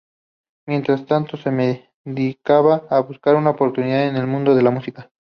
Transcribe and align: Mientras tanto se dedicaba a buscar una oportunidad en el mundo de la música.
Mientras 0.67 1.05
tanto 1.05 1.37
se 1.37 1.51
dedicaba 2.05 2.87
a 2.89 2.99
buscar 3.01 3.35
una 3.35 3.51
oportunidad 3.51 4.07
en 4.07 4.15
el 4.15 4.25
mundo 4.25 4.55
de 4.55 4.63
la 4.63 4.71
música. 4.71 5.11